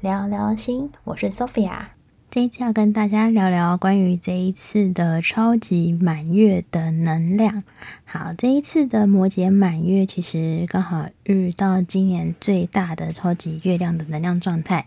[0.00, 1.86] 聊聊心，我是 Sophia。
[2.30, 7.62] 这一次要跟大家聊聊关于这一次的超级满月的能量。
[8.04, 14.86] 好，这一次的摩羯满月其实刚好遇到今年最大的超级月亮的能量状态。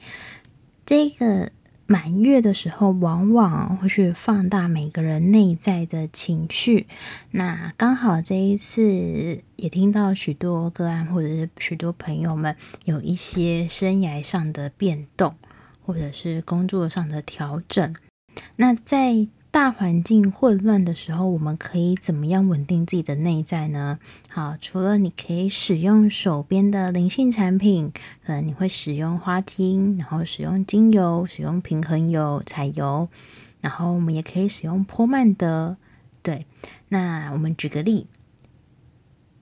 [0.86, 1.52] 这个
[1.88, 6.88] 满月的时候，往往会去放大每个人内在的情绪。
[7.32, 15.36] 那刚好这一次也听到许多个案，或者是许多朋友们有一些生涯上的变动。
[15.88, 17.96] 或者是工作上的调整，
[18.56, 23.98] 那在大环境混乱的时候，我们可以怎么样稳定自己的内在呢？
[24.28, 27.90] 好，除了你可以使用手边的灵性产品，
[28.26, 33.08] 可能你会使用花精，然后使用精油，使用平衡油、彩油，
[33.62, 35.78] 然后我们也可以使用泼曼德。
[36.22, 36.46] 对，
[36.90, 38.08] 那我们举个例。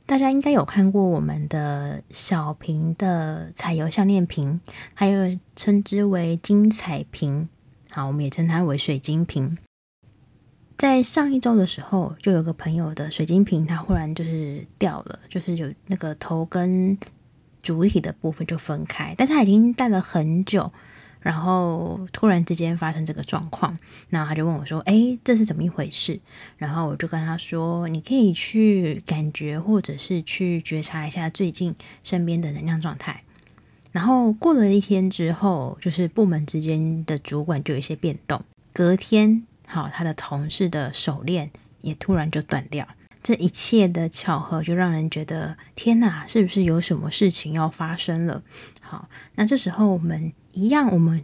[0.05, 4.61] 大家应该有看过我们的小瓶的彩油项链瓶，
[4.93, 7.49] 还有称之为晶彩瓶，
[7.89, 9.57] 好，我们也称它为水晶瓶。
[10.83, 16.97] 在上一周的时候，就有个朋友的水晶瓶，它忽然就是掉了，就是有那个头跟
[17.61, 20.69] 主体的部分就分开，但是它已经戴了很久。
[21.21, 23.77] 然后突然之间发生这个状况，
[24.09, 26.19] 那他就问我说：“诶，这是怎么一回事？”
[26.59, 33.23] 然后我就跟他说：“你可以去感觉，或者是去觉察一下最近身边的能量状态。”
[33.93, 38.41] 然后过了一天之后，就是部门之间的主管就有一些变动。
[38.73, 39.43] 隔天，
[39.73, 42.87] 好，他的同事的手链也突然就断掉。
[43.21, 48.43] 这一切的巧合，就让人觉得天哪，是不是有什么事情要发生了？
[48.81, 50.31] 好，那这时候我们。
[50.55, 51.23] 一样，我们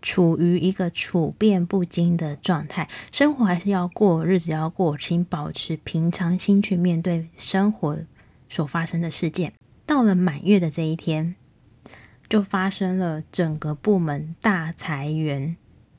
[0.00, 7.98] 处于一个处变不惊的状态，生活还是要过，日子要过，请保持平常心去面对生活
[8.48, 9.52] 所发生的事件。
[9.84, 11.34] 到了满月的这一天，
[12.28, 15.56] 就发生了整个部门大裁员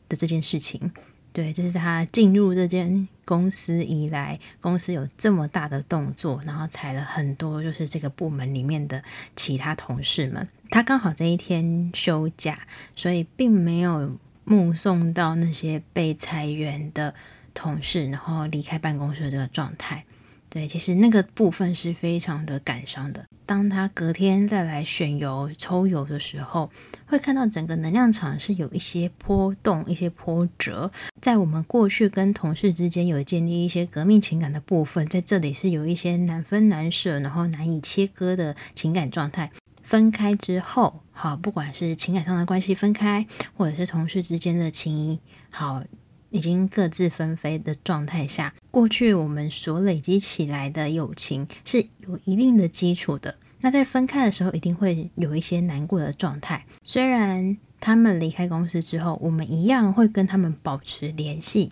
[0.08, 0.94] 的这件事情。
[1.32, 9.04] 对，这是他进入这间公司以来，公司有这么大的动作，然后裁了很多，就是这个部门里面的
[9.36, 10.48] 其他同事们。
[10.70, 12.60] 他刚好这一天休假，
[12.96, 17.14] 所以并没有目送到那些被裁员的
[17.54, 20.04] 同事，然后离开办公室的这个状态。
[20.50, 23.24] 对，其实那个部分是非常的感伤的。
[23.50, 26.70] 当他隔天再来选油抽油的时候，
[27.08, 30.92] 会看到整个能量场是有一些波动、一些波折。
[31.20, 39.50] 在我们过去跟同事之间有建立一些革命情感的部分，在这里是有一些难分难舍，然后难以切割的情感状态。
[39.82, 43.26] 分开之后，好，不管是情感上的关系分开，
[43.58, 45.82] 或者是同事之间的情谊，好，
[46.30, 53.36] 已经各自纷飞的状态下，过去我们所累积起来的友情是有一定的基础的。
[53.62, 56.66] 那在分开的时候，一定会有一些难过的状态。
[56.84, 61.70] 虽然他们离开公司之后，我们一样会跟他们保持联系，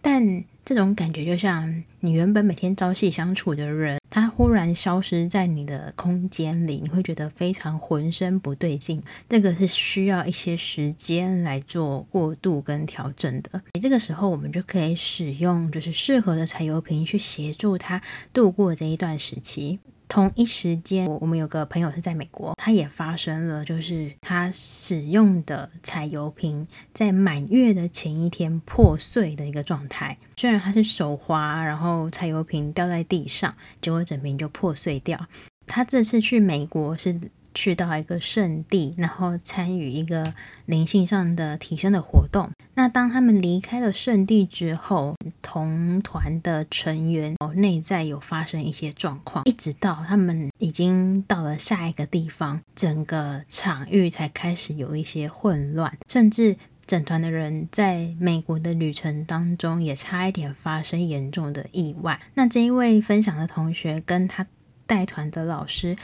[0.00, 9.02] 但这种感觉就像你原本每天朝夕相处的人，他忽然消失在你的空间里，你会觉得非常浑身不对劲。
[9.28, 13.60] 这个是需要一些时间来做过渡跟调整的。
[13.80, 18.00] 这个时候，我们就可以使用就是适合的柴油瓶去协助他
[18.32, 19.80] 度过这一段时期。
[20.12, 30.18] 同一时间，我们有个朋友是在美国，他也发生了，就是他使用的彩油瓶在满月的前一天破碎的一个状态。
[30.36, 35.18] 虽然他是手滑，然后彩油瓶掉在地上，结果整瓶就破碎掉。
[35.66, 37.18] 他这次去美国是。
[37.54, 40.32] 去到一个圣地，然后参与一个
[40.66, 42.50] 灵性上的提升的活动。
[42.74, 62.18] 那当他们离开了圣地之后，同团的成员哦内在有发生一些状况，一直到他们已经到了下一个地方，整个场域才开始有一些混乱，甚至整团的人在美国的旅程当中也差一点发生严重的意外。
[62.34, 64.46] 那这一位分享的同学跟他
[64.86, 65.96] 带团的老师。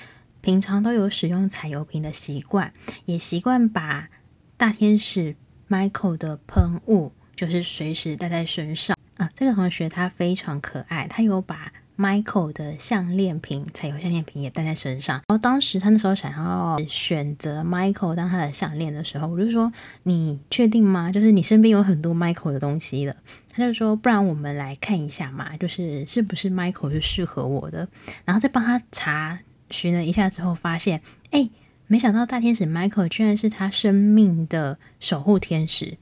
[0.49, 2.73] 平常都有使用彩油瓶的习惯，
[3.05, 4.09] 也习惯把
[4.57, 5.37] 大天使
[5.69, 9.29] Michael 的喷雾，就是随时带在身上啊。
[9.35, 15.17] 这个同学他非常可爱，他有把 Michael 的项链瓶、彩油项链瓶也带在身上。
[15.17, 19.71] 然后当时他那时候想要选择 Michael 当他的项链的时候，我就说
[20.05, 21.13] ：“你确定吗？
[21.13, 23.15] 就是你身边有很多 Michael 的东西了。”
[23.53, 27.87] 他就说：“不然我们来看一下嘛，就是是不是 Michael 是适合我的，
[28.25, 31.01] 然后再帮他查。”寻了一下之后，发现，
[31.31, 31.49] 哎，
[31.87, 35.97] 没想到大天使 Michael 居然是他生命的守护天使，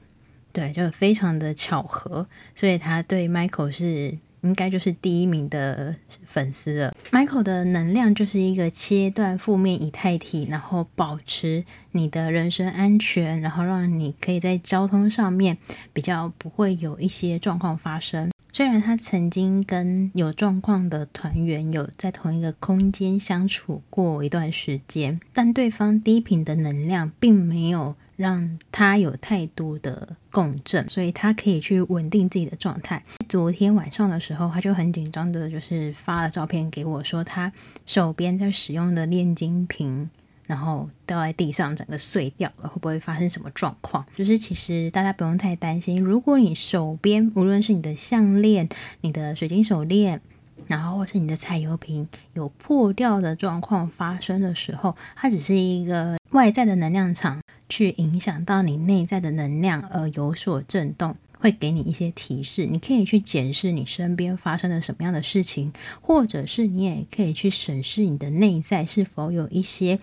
[0.51, 6.95] 对，就非常的巧合，所以他对 Michael 是应该就是第一名的粉丝了。
[7.11, 15.57] Michael 的能量就是一个切断负面以太体，然后保持你的人身安全，然后让你可以在交通上面
[15.91, 18.29] 比较不会有一些状况发生。
[18.57, 33.03] 虽然他曾经跟有状况的团员有在同一个空间相处过一段时间，但对方低频的能量并没有让他有太多的共振，所以他可以去稳定自己的状态。
[33.29, 37.53] 昨天晚上的时候，他就很紧张的，就是发了照片给我，说他
[37.85, 40.09] 手边在使用的炼金瓶。
[40.47, 44.03] 然后掉在地上，整个碎掉了，会不会发生什么状况？
[44.15, 48.67] 就是其实大家不用太担心，如果你手边无论是你的项链、
[49.01, 50.21] 你的水晶手链，
[50.65, 62.65] 然后或是你的彩油瓶有破掉的状况发生的时候，它只是一个外在的能量场去影响到你内在的能量而有所震动，会给你一些提示。
[62.65, 69.99] 你可以去检视你身边发生了什么样的事情，或者是你也可以去审视你的内在是否有一些。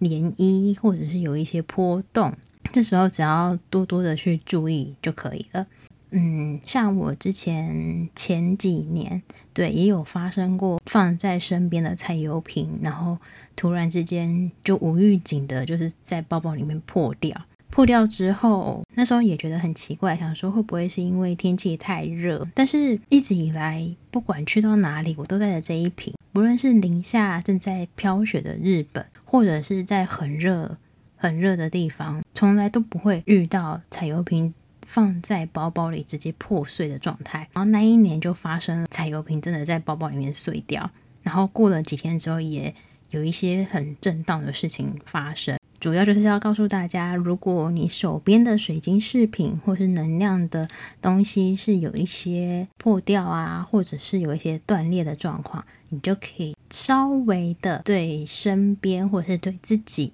[0.00, 2.32] 涟漪，或者是有一些波动，
[2.72, 5.66] 这时候只要多多的去注意就可以了。
[6.10, 9.20] 嗯，像我之前前几年，
[9.52, 13.18] 对，也有发生过放在身边的菜油瓶，然后
[13.56, 17.38] 突然之间就无预警的，就是在包包里面破掉。
[17.68, 22.46] 破掉之后，那时候也觉得很奇怪，想说会不会是因为天气太热？
[22.54, 29.04] 但是一直以来，不管去到哪里，我都带着这一瓶，不论是零下正在飘雪的日本。
[29.26, 30.78] 或者是在很热、
[31.16, 34.54] 很热的地方，从来都不会遇到彩油瓶
[34.86, 37.40] 放在包包里直接破碎的状态。
[37.52, 40.88] 然后那一年就发生了彩油瓶真的在包包里面碎掉。
[41.22, 42.72] 然后过了几天之后，也
[43.10, 45.58] 有一些很震荡的事情发生。
[45.86, 50.68] 主要就是要告诉大家，如果你手边的水晶饰品或是能量的
[51.00, 60.12] 东西是有一些破掉啊，或者是有一些断裂的状况，你就可以稍微的对身边或是对自己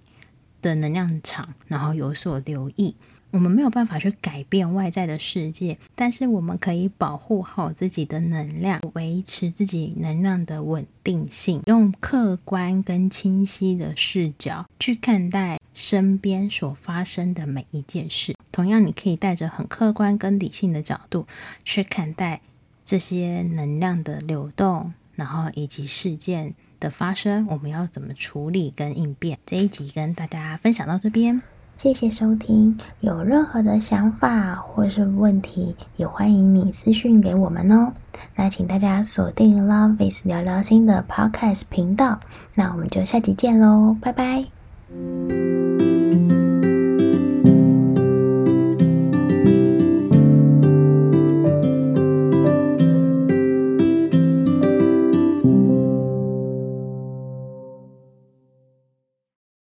[0.61, 2.95] 的能量场，然后有所留意。
[3.33, 18.35] 我们没有办法去改变外在的世界，但是我们可以保护好自己的能量，维持自己能量的稳定性，用客观跟清晰的视角去看待身边所发生的每一件事。
[18.53, 21.27] 同样，你可以带着很客观跟理性的角度
[21.65, 22.43] 去看待
[22.85, 24.93] 这些能量的流动。
[25.15, 29.39] 然后以及事件的发生，我们要怎么处理跟应变？
[29.45, 31.41] 这一集跟大家分享到这边，
[31.77, 32.79] 谢谢收听。
[33.01, 37.93] 有任何的想法或是问题，也欢迎你私讯给我们哦。
[38.37, 42.21] 那请大家锁定 Love is 聊聊心的 Podcast 频道。
[42.55, 44.45] 那我们就下集见喽，拜拜。